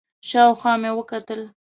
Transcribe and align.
شاوخوا 0.29 0.73
مې 0.81 0.91
وکتل، 0.97 1.41